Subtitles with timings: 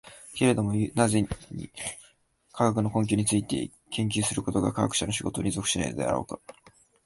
[0.33, 1.69] けれども何故に、
[2.53, 6.39] 科学の根拠について研究することが科学者の仕事に属しないのであろうか。